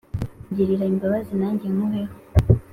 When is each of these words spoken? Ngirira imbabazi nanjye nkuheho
Ngirira 0.49 0.85
imbabazi 0.91 1.33
nanjye 1.39 1.65
nkuheho 1.73 2.13